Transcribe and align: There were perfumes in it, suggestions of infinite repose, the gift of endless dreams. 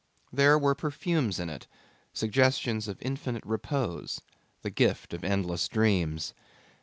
There 0.33 0.57
were 0.57 0.73
perfumes 0.73 1.39
in 1.39 1.47
it, 1.47 1.67
suggestions 2.11 2.87
of 2.87 2.97
infinite 3.03 3.45
repose, 3.45 4.19
the 4.63 4.71
gift 4.71 5.13
of 5.13 5.23
endless 5.23 5.67
dreams. 5.67 6.33